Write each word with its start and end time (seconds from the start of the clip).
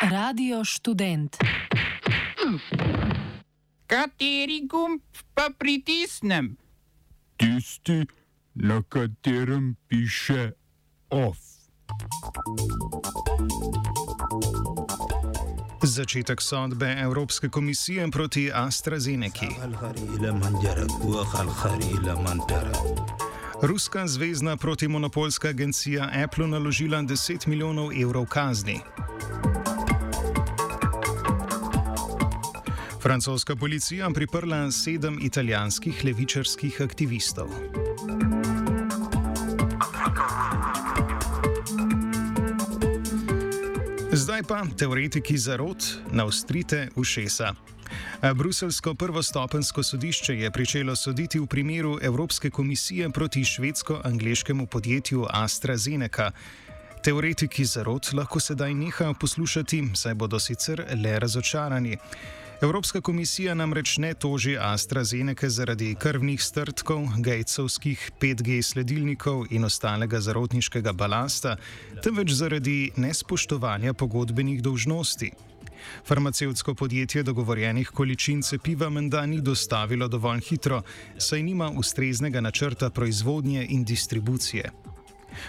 Radio 0.00 0.64
študent. 0.64 1.36
Kateri 3.86 4.64
gumb 4.66 5.00
pa 5.34 5.50
pritisnem? 5.58 6.56
Tisti, 7.36 8.06
na 8.54 8.82
katerem 8.88 9.76
piše 9.88 10.52
OF. 11.10 11.36
Začetek 15.82 16.42
sodbe 16.42 16.96
Evropske 17.00 17.48
komisije 17.48 18.10
proti 18.10 18.50
AstraZeneca. 18.54 19.46
Ruska 23.62 24.06
zvezdna 24.06 24.56
protimonopolska 24.56 25.48
agencija 25.48 26.10
Apple 26.24 26.46
naložila 26.46 26.98
10 26.98 27.46
milijonov 27.46 27.90
evrov 28.02 28.26
kazni. 28.26 28.80
Francoska 33.02 33.56
policija 33.56 34.10
priprla 34.14 34.70
sedem 34.70 35.18
italijanskih 35.22 36.04
levičarskih 36.04 36.80
aktivistov. 36.80 37.48
Zdaj 44.12 44.42
pa 44.42 44.64
teoretiki 44.78 45.38
zarod 45.38 45.84
na 46.12 46.24
ostrite 46.24 46.88
ušesa. 46.96 47.54
Bruselsko 48.34 48.94
prvostopensko 48.94 49.82
sodišče 49.82 50.34
je 50.34 50.50
pričelo 50.50 50.96
soditi 50.96 51.38
v 51.38 51.46
primeru 51.46 51.98
Evropske 52.02 52.50
komisije 52.50 53.10
proti 53.10 53.44
švedsko-angliškemu 53.44 54.66
podjetju 54.66 55.26
AstraZeneca. 55.30 56.30
Teoretiki 57.04 57.64
zarod 57.64 58.10
lahko 58.12 58.40
sedaj 58.40 58.74
nehajo 58.74 59.14
poslušati, 59.14 59.84
saj 59.94 60.14
bodo 60.14 60.38
sicer 60.38 60.84
le 61.04 61.18
razočarani. 61.18 61.96
Evropska 62.62 63.00
komisija 63.00 63.54
namreč 63.54 63.98
ne 63.98 64.14
toži 64.14 64.56
AstraZeneca 64.60 65.48
zaradi 65.48 65.94
krvnih 65.98 66.42
strtkov, 66.42 67.06
gejcovskih 67.24 68.10
5G 68.20 68.62
sledilnikov 68.62 69.46
in 69.50 69.64
ostalega 69.64 70.20
zarotniškega 70.20 70.92
balasta, 70.92 71.56
temveč 72.04 72.34
zaradi 72.36 72.90
nespoštovanja 72.96 73.94
pogodbenih 73.94 74.60
dolžnosti. 74.62 75.30
Farmacevtsko 76.04 76.74
podjetje 76.74 77.22
dogovorjenih 77.22 77.88
količin 77.88 78.42
cepiva 78.42 78.90
menda 78.90 79.26
ni 79.26 79.40
dostavilo 79.40 80.08
dovolj 80.08 80.40
hitro, 80.50 80.82
saj 81.18 81.42
nima 81.42 81.70
ustreznega 81.70 82.40
načrta 82.40 82.90
proizvodnje 82.90 83.66
in 83.70 83.84
distribucije. 83.84 84.70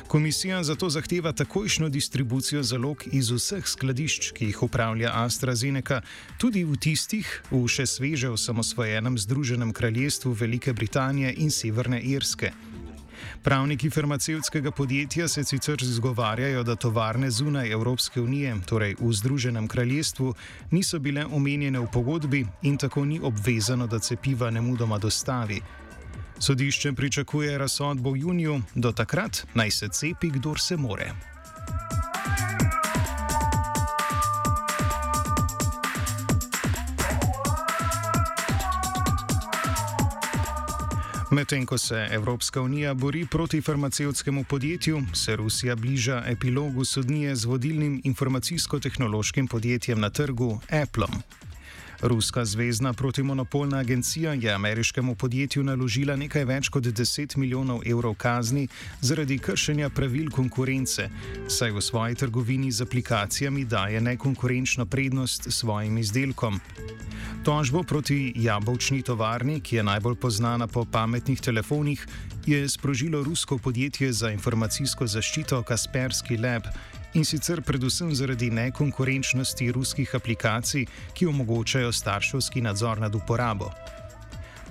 Komisija 0.07 0.63
zato 0.63 0.89
zahteva 0.89 1.31
takojšno 1.31 1.89
distribucijo 1.89 2.63
zalog 2.63 3.03
iz 3.11 3.31
vseh 3.31 3.67
skladišč, 3.67 4.31
ki 4.31 4.45
jih 4.45 4.63
upravlja 4.63 5.11
AstraZeneca, 5.13 6.01
tudi 6.37 6.63
v 6.63 6.77
tistih 6.77 7.29
v 7.51 7.63
še 7.67 7.85
sveže 7.85 8.29
osamosvojenem 8.29 9.17
Združenem 9.17 9.73
kraljestvu 9.73 10.33
Velike 10.33 10.73
Britanije 10.73 11.33
in 11.37 11.51
Severne 11.51 12.01
Irske. 12.01 12.51
Pravniki 13.43 13.89
farmacevtskega 13.89 14.71
podjetja 14.71 15.27
se 15.27 15.43
sicer 15.43 15.81
izgovarjajo, 15.81 16.63
da 16.63 16.75
tovarne 16.75 17.31
zunaj 17.31 17.71
Evropske 17.71 18.21
unije, 18.21 18.55
torej 18.65 18.95
v 18.99 19.13
Združenem 19.13 19.67
kraljestvu, 19.67 20.33
niso 20.71 20.99
bile 20.99 21.25
omenjene 21.25 21.79
v 21.79 21.87
pogodbi 21.93 22.45
in 22.61 22.77
tako 22.77 23.05
ni 23.05 23.19
obvezano, 23.19 23.87
da 23.87 23.99
cepiva 23.99 24.49
ne 24.51 24.61
mudoma 24.61 24.97
dostavi. 24.97 25.61
Sodišče 26.41 26.93
pričakuje 26.93 27.57
razsodbo 27.57 28.11
v 28.11 28.17
juniju, 28.17 28.61
do 28.75 28.91
takrat 28.91 29.45
naj 29.53 29.71
se 29.71 29.87
cepi, 29.87 30.29
kdor 30.29 30.59
se 30.59 30.77
more. 30.77 31.11
Medtem 41.31 41.65
ko 41.65 41.77
se 41.77 42.07
Evropska 42.11 42.61
unija 42.61 42.93
bori 42.93 43.25
proti 43.25 43.61
farmacevtskemu 43.61 44.43
podjetju, 44.43 45.01
se 45.13 45.35
Rusija 45.35 45.75
bliža 45.75 46.23
epilogu 46.27 46.85
sodnije 46.85 47.35
z 47.35 47.45
vodilnim 47.45 48.01
informacijsko-tehnološkim 48.03 49.47
podjetjem 49.47 49.99
na 49.99 50.09
trgu 50.09 50.59
Apple. 50.83 51.07
Ruska 52.01 52.45
zvezdna 52.45 52.93
protimonopolna 52.93 53.77
agencija 53.77 54.33
je 54.33 54.51
ameriškemu 54.53 55.15
podjetju 55.15 55.63
naložila 55.63 56.15
nekaj 56.15 56.45
več 56.45 56.69
kot 56.69 56.83
10 56.83 57.37
milijonov 57.37 57.81
evrov 57.85 58.15
kazni 58.17 58.67
zaradi 59.01 59.37
kršenja 59.37 59.89
pravil 59.89 60.31
konkurence, 60.31 61.09
saj 61.47 61.71
v 61.71 61.81
svoji 61.81 62.15
trgovini 62.15 62.71
z 62.71 62.81
aplikacijami 62.81 63.65
daje 63.65 64.01
nekonkurenčno 64.01 64.85
prednost 64.85 65.51
svojim 65.51 65.97
izdelkom. 65.97 66.59
Tožbo 67.43 67.83
proti 67.83 68.33
jabolčni 68.35 69.01
tovarni, 69.01 69.61
ki 69.61 69.75
je 69.75 69.83
najbolj 69.83 70.17
znana 70.29 70.67
po 70.67 70.85
pametnih 70.85 71.41
telefonih, 71.41 72.07
je 72.45 72.69
sprožilo 72.69 73.23
rusko 73.23 73.57
podjetje 73.57 74.13
za 74.13 74.31
informacijsko 74.31 75.07
zaščito 75.07 75.61
Kaspersky 75.61 76.41
Lab 76.41 76.63
in 77.13 77.25
sicer 77.25 77.61
predvsem 77.61 78.15
zaradi 78.15 78.49
nekonkurenčnosti 78.49 79.71
ruskih 79.71 80.15
aplikacij, 80.15 80.85
ki 81.13 81.27
omogočajo 81.27 81.91
starševski 81.91 82.61
nadzor 82.61 82.99
nad 82.99 83.15
uporabo. 83.15 83.71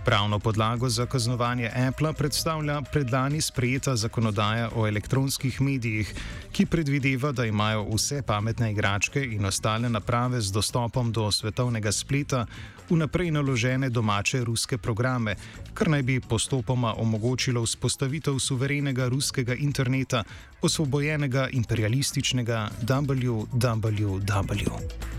Pravno 0.05 0.39
podlago 0.39 0.89
za 0.89 1.07
kaznovanje 1.07 1.71
Apple 1.89 2.13
predstavlja 2.13 2.83
predlani 2.93 3.41
sprejeta 3.41 3.97
zakonodaja 3.97 4.71
o 4.75 4.89
elektronskih 4.89 5.61
medijih, 5.61 6.15
ki 6.53 6.67
predvideva, 6.67 7.33
da 7.33 7.45
imajo 7.45 7.85
vse 7.95 8.23
pametne 8.23 8.73
igračke 8.73 9.25
in 9.25 9.45
ostale 9.45 9.89
naprave 9.89 10.41
z 10.41 10.53
dostopom 10.53 11.13
do 11.13 11.31
svetovnega 11.33 11.93
spleta 11.93 12.47
vnaprej 12.91 13.31
naložene 13.31 13.91
domače 13.91 14.45
ruske 14.45 14.79
programe, 14.79 15.37
kar 15.75 15.89
naj 15.89 16.03
bi 16.03 16.21
postopoma 16.21 16.95
omogočilo 16.97 17.63
vzpostavitev 17.63 18.39
suverenega 18.39 19.09
ruskega 19.09 19.55
interneta, 19.55 20.25
osvobojenega 20.63 21.49
imperialističnega 21.53 22.69
WWW. 22.83 25.10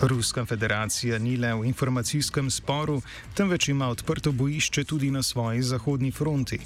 Ruska 0.00 0.44
federacija 0.46 1.18
ni 1.18 1.36
le 1.36 1.54
v 1.54 1.66
informacijskem 1.68 2.50
sporu, 2.50 3.02
temveč 3.34 3.68
ima 3.68 3.88
odprto 3.88 4.32
bojišče 4.32 4.84
tudi 4.84 5.10
na 5.10 5.22
svoji 5.22 5.62
zahodni 5.62 6.10
fronti. 6.10 6.58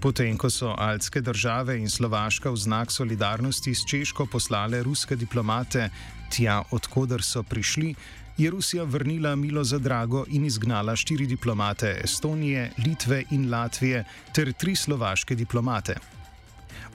Potem, 0.00 0.38
ko 0.38 0.50
so 0.50 0.74
alpske 0.78 1.20
države 1.20 1.78
in 1.78 1.90
Slovaška 1.90 2.50
v 2.50 2.56
znak 2.56 2.92
solidarnosti 2.92 3.74
s 3.74 3.84
Češko 3.84 4.26
poslale 4.26 4.82
ruske 4.82 5.16
diplomate 5.16 5.90
tja, 6.32 6.62
odkuder 6.70 7.22
so 7.22 7.42
prišli, 7.42 7.94
je 8.38 8.50
Rusija 8.50 8.84
vrnila 8.84 9.36
Milo 9.36 9.64
za 9.64 9.78
drago 9.78 10.24
in 10.28 10.44
izgnala 10.44 10.96
štiri 10.96 11.26
diplomate 11.26 12.00
Estonije, 12.04 12.70
Litve 12.86 13.24
in 13.30 13.50
Latvije 13.50 14.04
ter 14.32 14.52
tri 14.52 14.76
slovaške 14.76 15.34
diplomate. 15.34 16.15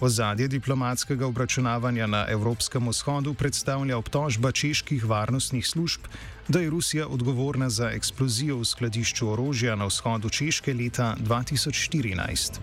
Ozadje 0.01 0.47
diplomatskega 0.47 1.27
obračunavanja 1.27 2.07
na 2.07 2.25
Evropskem 2.29 2.87
vzhodu 2.89 3.33
predstavlja 3.33 3.97
obtožba 3.97 4.51
čeških 4.51 5.05
varnostnih 5.05 5.67
služb, 5.67 6.01
da 6.47 6.59
je 6.59 6.69
Rusija 6.69 7.07
odgovorna 7.07 7.69
za 7.69 7.91
eksplozijo 7.93 8.57
v 8.57 8.65
skladišču 8.65 9.29
orožja 9.29 9.75
na 9.75 9.85
vzhodu 9.85 10.29
Češke 10.29 10.73
leta 10.73 11.15
2014. 11.21 12.57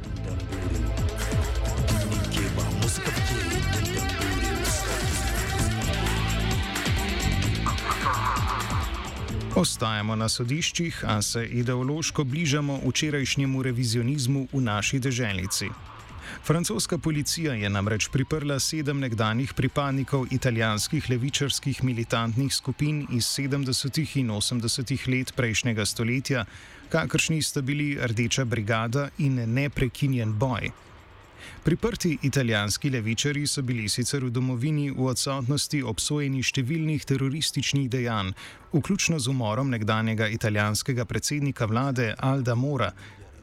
Ostajamo 9.54 10.16
na 10.16 10.28
sodiščih, 10.28 11.04
a 11.06 11.22
se 11.22 11.46
ideološko 11.46 12.24
bližamo 12.24 12.80
včerajšnjemu 12.86 13.62
revizionizmu 13.62 14.48
v 14.52 14.60
naši 14.60 14.98
deželici. 14.98 15.70
Francoska 16.44 16.98
policija 16.98 17.54
je 17.54 17.70
namreč 17.70 18.08
priprla 18.08 18.58
sedem 18.60 19.00
nekdanjih 19.00 19.54
pripadnikov 19.54 20.26
italijanskih 20.30 21.10
levičarskih 21.10 21.84
militantnih 21.84 22.54
skupin 22.54 23.06
iz 23.12 23.24
70. 23.24 24.16
in 24.16 24.30
80. 24.30 25.08
let 25.08 25.32
prejšnjega 25.36 25.86
stoletja, 25.86 26.44
kakršni 26.88 27.42
sta 27.42 27.60
bili 27.60 27.98
Rdeča 28.02 28.44
brigada 28.44 29.08
in 29.18 29.54
Neprekinjen 29.54 30.32
boj. 30.38 30.70
Priprti 31.64 32.18
italijanski 32.22 32.90
levičari 32.90 33.46
so 33.46 33.62
bili 33.62 33.88
sicer 33.88 34.24
v 34.24 34.30
domovini 34.30 34.90
v 34.90 35.06
odsotnosti 35.10 35.82
obsojeni 35.82 36.42
številnih 36.42 37.04
terorističnih 37.04 37.90
dejanj, 37.90 38.32
vključno 38.72 39.18
z 39.18 39.28
umorom 39.28 39.70
nekdanjega 39.70 40.28
italijanskega 40.28 41.04
predsednika 41.04 41.66
vlade 41.66 42.14
Alda 42.18 42.54
Mora, 42.54 42.92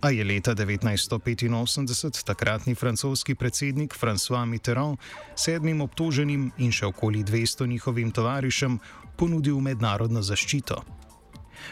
a 0.06 0.10
je 0.10 0.24
leta 0.24 0.54
1985 0.56 2.24
takratni 2.24 2.75
francoski 2.75 3.36
predsednik 3.36 3.96
François 4.02 4.46
Mitterrand 4.46 4.98
sedmim 5.36 5.81
obtoženim 5.81 6.52
in 6.57 6.72
še 6.72 6.86
okoli 6.86 7.24
200 7.25 7.66
njihovim 7.68 8.12
tovarišem 8.12 8.78
ponudil 9.18 9.57
mednarodno 9.60 10.22
zaščito. 10.22 10.78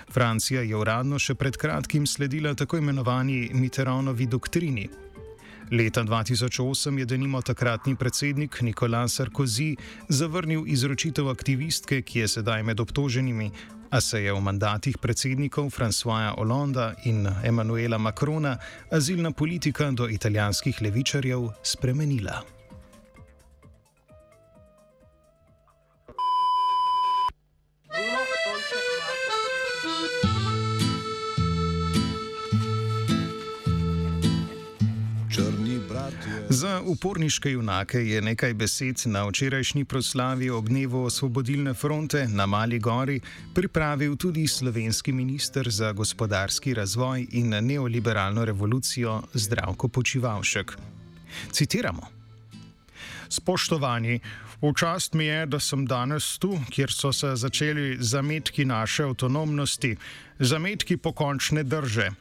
Francija 0.09 0.63
je 0.65 0.73
uradno 0.75 1.19
še 1.19 1.35
pred 1.37 1.57
kratkim 1.61 2.07
sledila 2.09 2.55
tako 2.57 2.81
imenovani 2.81 3.51
Mitterrandovi 3.53 4.25
doktrini. 4.25 4.89
Leta 5.71 6.01
2008 6.03 6.99
je 6.99 7.05
denimo 7.05 7.41
takratni 7.41 7.95
predsednik 7.95 8.61
Nicolas 8.61 9.19
Sarkozy 9.19 9.75
zavrnil 10.09 10.65
izročitev 10.65 11.29
aktivistke, 11.29 12.01
ki 12.01 12.25
je 12.25 12.33
sedaj 12.39 12.65
med 12.65 12.81
obtoženimi, 12.81 13.51
a 13.93 14.01
se 14.01 14.23
je 14.23 14.33
v 14.33 14.41
mandatih 14.41 14.97
predsednikov 14.97 15.69
Françoisa 15.69 16.33
Hollanda 16.33 16.93
in 17.05 17.29
Emanuela 17.43 17.97
Macrona 17.97 18.57
azilna 18.89 19.31
politika 19.31 19.91
do 19.91 20.09
italijanskih 20.09 20.81
levičarjev 20.81 21.49
spremenila. 21.63 22.41
Za 36.53 36.81
uporniške 36.85 37.51
junake 37.51 37.97
je 37.97 38.21
nekaj 38.21 38.53
besed 38.53 39.01
na 39.05 39.23
včerajšnji 39.25 39.85
proslavi 39.85 40.49
ob 40.49 40.67
dnevu 40.69 41.03
Osvobodilne 41.03 41.73
fronte 41.73 42.27
na 42.27 42.45
Mali 42.45 42.79
Gori 42.79 43.19
pripravil 43.53 44.15
tudi 44.15 44.47
slovenski 44.47 45.11
minister 45.11 45.69
za 45.69 45.91
gospodarski 45.91 46.73
razvoj 46.73 47.27
in 47.31 47.49
neoliberalno 47.49 48.45
revolucijo 48.45 49.21
Zdravko 49.33 49.87
Počivalšek. 49.87 50.77
Citiramo. 51.51 52.07
Spoštovani, 53.29 54.19
v 54.61 54.73
čast 54.77 55.13
mi 55.13 55.25
je, 55.25 55.45
da 55.45 55.59
sem 55.59 55.85
danes 55.85 56.37
tu, 56.37 56.59
kjer 56.69 56.93
so 56.93 57.13
se 57.13 57.35
začeli 57.35 57.97
zametki 57.99 58.65
naše 58.65 59.03
avtonomnosti, 59.03 59.95
zametki 60.39 60.97
pokončne 60.97 61.63
drže 61.63 62.11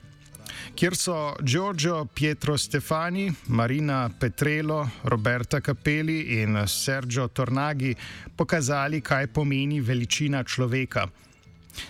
kjer 0.74 0.96
so 0.96 1.34
Giorgio 1.42 2.04
Pietro 2.04 2.56
Stefani, 2.58 3.32
Marina 3.46 4.10
Petrelo, 4.18 4.88
Roberta 5.04 5.60
Capelli 5.60 6.40
in 6.42 6.64
Sergio 6.66 7.28
Tornagi 7.28 7.94
pokazali, 8.36 9.00
kaj 9.00 9.26
pomeni 9.26 9.80
veličina 9.80 10.44
človeka. 10.44 11.08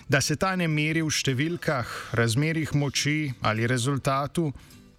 Da 0.07 0.21
se 0.21 0.35
ta 0.35 0.55
ne 0.55 0.67
meri 0.67 1.01
v 1.03 1.11
številkah, 1.11 2.15
razmerih 2.15 2.71
moči 2.75 3.33
ali 3.41 3.67
rezultatu, 3.67 4.51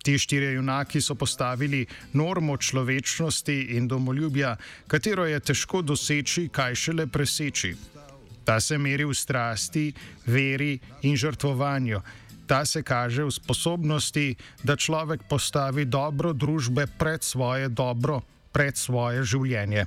ti 0.05 0.19
štirje 0.19 0.53
junaki 0.59 1.01
so 1.01 1.15
postavili 1.15 1.87
normo 2.13 2.57
človečnosti 2.57 3.57
in 3.77 3.89
domoljubja, 3.89 4.57
katero 4.87 5.25
je 5.27 5.41
težko 5.41 5.81
doseči, 5.83 6.49
kaj 6.53 6.75
šele 6.75 7.07
preseči. 7.07 7.73
Ta 8.45 8.59
se 8.61 8.77
meri 8.79 9.07
v 9.09 9.15
strasti, 9.17 9.87
veri 10.27 10.77
in 11.09 11.17
žrtvovanju. 11.17 12.03
Ta 12.47 12.65
se 12.65 12.83
kaže 12.83 13.25
v 13.25 13.31
sposobnosti, 13.31 14.37
da 14.63 14.77
človek 14.77 15.25
postavi 15.29 15.85
dobro 15.85 16.33
družbe 16.33 16.87
pred 16.99 17.23
svoje 17.25 17.69
dobro, 17.69 18.21
pred 18.53 18.77
svoje 18.77 19.25
življenje. 19.25 19.87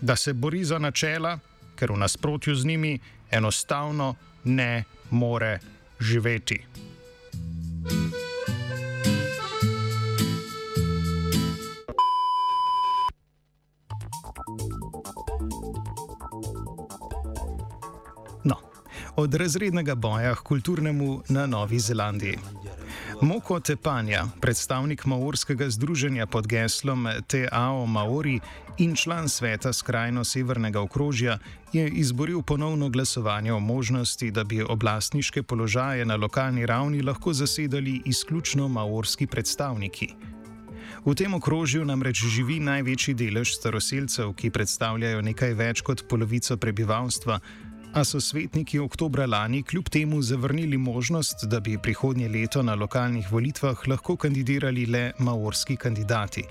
Da 0.00 0.16
se 0.16 0.32
bori 0.32 0.64
za 0.64 0.78
načela, 0.78 1.38
ker 1.76 1.92
v 1.92 1.98
nasprotju 2.04 2.54
z 2.54 2.64
njimi 2.64 2.98
enostavno 3.30 4.14
ne 4.44 4.84
more 5.10 5.58
živeti. 6.00 6.60
Od 19.16 19.34
razrednega 19.34 19.94
boja 19.94 20.34
k 20.34 20.42
kulturnemu 20.42 21.22
na 21.28 21.46
Novi 21.46 21.78
Zelandiji. 21.78 22.38
Moko 23.20 23.60
Tepanja, 23.60 24.24
predstavnik 24.40 25.06
Maorskega 25.06 25.70
združenja 25.70 26.26
pod 26.26 26.46
geslom 26.46 27.08
TAO 27.26 27.86
Maori 27.86 28.40
in 28.78 28.94
član 28.96 29.28
sveta 29.28 29.72
skrajno 29.72 30.24
severnega 30.24 30.80
okrožja, 30.80 31.38
je 31.72 31.88
izboril 31.88 32.42
ponovno 32.42 32.88
glasovanje 32.88 33.52
o 33.52 33.60
možnosti, 33.60 34.30
da 34.30 34.44
bi 34.44 34.62
oblastniške 34.62 35.42
položaje 35.42 36.04
na 36.04 36.16
lokalni 36.16 36.66
ravni 36.66 37.02
lahko 37.02 37.32
zasedali 37.32 38.02
izključno 38.04 38.68
maorski 38.68 39.26
predstavniki. 39.26 40.14
V 41.04 41.12
tem 41.12 41.34
okrožju 41.34 41.84
namreč 41.84 42.22
živi 42.24 42.60
največji 42.64 43.12
delež 43.14 43.50
staroseljcev, 43.58 44.30
ki 44.32 44.48
predstavljajo 44.50 45.20
nekaj 45.20 45.52
več 45.54 45.82
kot 45.84 46.06
polovico 46.08 46.56
prebivalstva, 46.56 47.38
a 47.94 48.04
so 48.04 48.20
svetniki 48.20 48.78
oktobra 48.78 49.26
lani 49.26 49.62
kljub 49.62 49.88
temu 49.88 50.22
zavrnili 50.22 50.76
možnost, 50.76 51.44
da 51.44 51.60
bi 51.60 51.78
prihodnje 51.78 52.28
leto 52.28 52.62
na 52.62 52.74
lokalnih 52.74 53.32
volitvah 53.32 53.88
lahko 53.88 54.16
kandidirali 54.16 54.86
le 54.86 55.12
maorski 55.18 55.76
kandidati. 55.76 56.44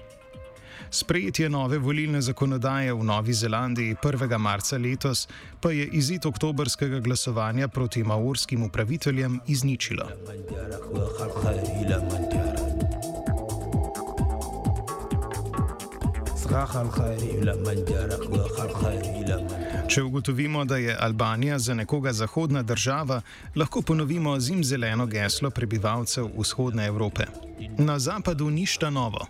Sprejetje 0.92 1.50
nove 1.50 1.78
volilne 1.78 2.22
zakonodaje 2.22 2.94
v 2.94 3.04
Novi 3.04 3.34
Zelandiji 3.34 3.96
1. 4.04 4.38
marca 4.38 4.78
letos 4.78 5.28
pa 5.62 5.72
je 5.72 5.88
izid 5.88 6.26
oktobrskega 6.26 7.00
glasovanja 7.00 7.68
proti 7.68 8.04
maorskim 8.04 8.64
upraviteljem 8.64 9.40
izničilo. 9.48 10.08
Če 19.88 20.04
ugotovimo, 20.04 20.66
da 20.66 20.78
je 20.78 20.98
Albanija 21.00 21.60
za 21.60 21.74
nekoga 21.74 22.14
zahodna 22.14 22.62
država, 22.64 23.22
lahko 23.56 23.82
ponovimo 23.82 24.40
zimzeleno 24.40 25.06
geslo 25.06 25.50
prebivalcev 25.50 26.28
vzhodne 26.38 26.86
Evrope. 26.86 27.26
Na 27.78 28.00
zapadu 28.00 28.50
ništa 28.50 28.90
novo. 28.90 29.26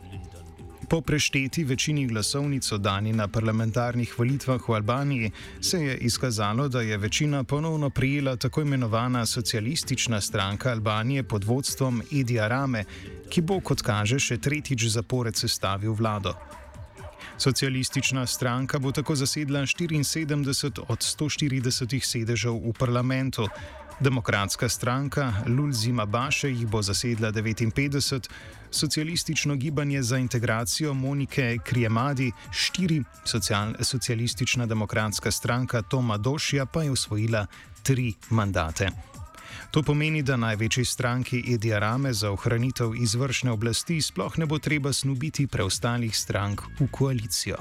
Po 0.90 1.02
prešteti 1.02 1.64
večini 1.64 2.08
glasovnic 2.08 2.68
dani 2.80 3.14
na 3.14 3.28
parlamentarnih 3.28 4.20
volitvah 4.20 4.70
v 4.70 4.74
Albaniji 4.74 5.31
se 5.62 5.80
je 5.80 5.98
izkazalo, 5.98 6.68
da 6.68 6.81
je 6.81 6.98
večina 6.98 7.44
ponovno 7.44 7.90
prijela 7.90 8.36
tako 8.36 8.62
imenovana 8.62 9.25
socialistična 9.25 10.22
stranka 10.22 10.72
Albanije 10.72 11.24
pod 11.24 11.44
vodstvom 11.44 12.04
Edi 12.12 12.40
Arame, 12.40 12.84
ki 13.30 13.42
bo, 13.42 13.60
kot 13.60 13.81
kaže, 13.81 14.20
še 14.20 14.38
tretjič 14.38 14.86
zapored 14.88 15.36
sestavil 15.36 15.94
vlado. 15.94 16.36
Socialistična 17.38 18.26
stranka 18.26 18.80
bo 18.80 18.92
tako 18.92 19.16
zasedla 19.16 19.60
74 19.60 20.82
od 20.88 21.00
140 21.00 22.06
sedežev 22.06 22.54
v 22.54 22.74
parlamentu. 22.80 23.48
Demokratska 24.00 24.70
stranka 24.70 25.34
Lulzima 25.48 26.06
Baše 26.06 26.50
jih 26.50 26.68
bo 26.68 26.82
zasedla 26.82 27.32
59, 27.32 28.30
socialistično 28.72 29.56
gibanje 29.56 30.04
za 30.04 30.18
integracijo 30.18 30.94
Monike 30.94 31.58
Krijemadi 31.63 32.32
4, 32.50 33.04
social, 33.25 33.74
socialistična 33.80 34.66
demokratska 34.66 35.32
stranka 35.32 35.82
Toma 35.82 36.18
Došja 36.18 36.66
pa 36.66 36.84
je 36.84 36.92
osvojila 36.92 37.46
3 37.84 38.13
mandate. 38.30 39.12
To 39.74 39.82
pomeni, 39.82 40.22
da 40.22 40.36
največji 40.38 40.86
stranki 40.86 41.39
Edi 41.53 41.74
Arame 41.74 42.13
za 42.13 42.30
ohranitev 42.32 42.92
izvršne 42.96 43.51
oblasti 43.51 44.01
sploh 44.01 44.38
ne 44.38 44.46
bo 44.46 44.60
treba 44.60 44.94
snubiti 44.94 45.48
preostalih 45.48 46.18
strank 46.18 46.62
v 46.80 46.88
koalicijo. 46.92 47.58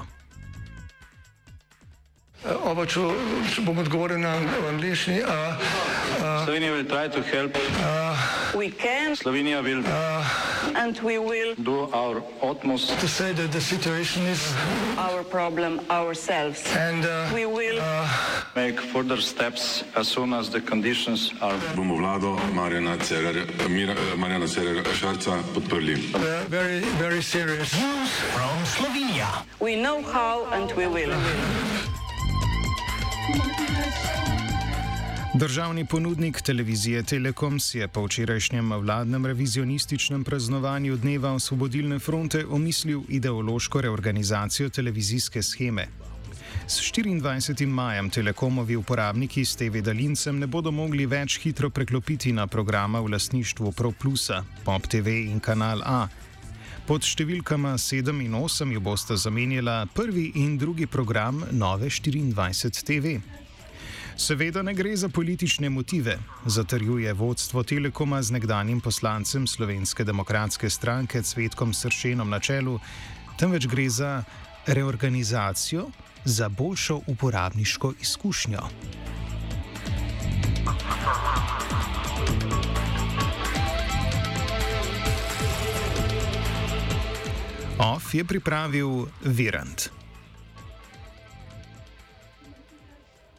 Oba, 2.43 2.83
če, 2.83 2.99
če 3.55 3.61
bom 3.63 3.77
odgovoril 3.79 4.19
na 4.19 4.33
angliški. 4.67 5.21
Slovenija 6.43 6.73
bo 6.75 6.83
poskušala 6.91 7.49
pomagati. 7.55 9.15
Slovenija 9.15 9.61
bo 9.61 9.69
naredila 9.69 10.99
svoj 10.99 12.19
utmost, 12.41 12.91
da 12.91 12.95
bo 12.99 13.07
rekla, 13.19 13.47
da 13.47 13.57
je 13.57 13.61
situacija 13.61 14.23
naš 14.25 14.39
problem, 15.31 15.79
sami. 16.15 16.51
In 16.91 17.01
da 17.01 17.31
bomo 17.31 17.47
naredili 17.47 17.79
nadaljnje 18.55 18.75
korake, 18.91 19.83
as 19.95 20.07
soon 20.07 20.33
as 20.33 20.49
the 20.49 20.59
conditions 20.59 21.31
are. 21.39 21.55
Bomo 21.75 21.95
vlado 21.95 22.37
Marjana 22.53 22.97
Cererja, 22.97 23.45
Marjana 24.17 24.47
Cererja 24.47 24.83
Šarca 24.99 25.37
podprli. 25.55 25.95
Zelo, 26.49 27.21
zelo 27.21 27.55
resno. 27.55 27.87
Slovenija. 28.75 29.27
We 29.59 29.75
know 29.79 30.03
how 30.03 30.45
and 30.51 30.71
we 30.75 30.87
will. 30.87 31.13
Državni 35.33 35.85
ponudnik 35.85 36.41
televizije 36.41 37.03
Telekom 37.03 37.59
si 37.59 37.77
je 37.77 37.87
po 37.87 38.05
včerajšnjem 38.05 38.73
vladnem 38.73 39.25
revizionističnem 39.25 40.23
praznovanju 40.23 40.97
Dneva 40.97 41.31
Osvobodilne 41.33 41.99
fronte 41.99 42.45
omislil 42.45 43.01
ideološko 43.09 43.81
reorganizacijo 43.81 44.69
televizijske 44.69 45.43
scheme. 45.43 45.87
S 46.67 46.93
24. 46.93 47.67
majem 47.67 48.09
Telekomovi 48.09 48.75
uporabniki 48.75 49.45
s 49.45 49.55
TV 49.55 49.81
Dalincem 49.81 50.39
ne 50.39 50.47
bodo 50.47 50.71
mogli 50.71 51.05
več 51.05 51.39
hitro 51.39 51.69
preklopiti 51.69 52.31
na 52.33 52.47
programa 52.47 52.99
v 52.99 53.11
lasništvu 53.11 53.71
ProPlusa, 53.71 54.43
Pop 54.63 54.87
TV 54.87 55.07
in 55.07 55.39
Kanal 55.39 55.81
A. 55.85 56.07
Pod 56.83 57.05
številkama 57.07 57.77
7 57.79 58.17
in 58.25 58.33
8 58.35 58.73
jo 58.75 58.81
boste 58.83 59.15
zamenjala 59.15 59.85
prvi 59.95 60.33
in 60.41 60.57
drugi 60.59 60.83
program 60.83 61.39
Nove 61.55 61.87
24 61.87 62.83
TV. 62.83 63.13
Seveda 64.19 64.59
ne 64.67 64.73
gre 64.75 64.91
za 64.99 65.07
politične 65.07 65.71
motive, 65.71 66.17
zatrjuje 66.45 67.13
vodstvo 67.15 67.63
Telekoma 67.63 68.19
z 68.19 68.35
nekdanjim 68.35 68.81
poslancem 68.83 69.47
Slovenske 69.47 70.03
demokratske 70.03 70.69
stranke 70.69 71.23
Cvetkom 71.23 71.71
Sršenom 71.71 72.27
na 72.27 72.43
čelu, 72.43 72.75
temveč 73.39 73.67
gre 73.71 73.87
za 73.87 74.11
reorganizacijo 74.67 75.87
za 76.25 76.49
boljšo 76.49 76.99
uporabniško 77.07 77.93
izkušnjo. 78.01 78.67
OF 87.77 88.13
je 88.13 88.23
pripravil 88.23 89.09
Virant. 89.25 90.02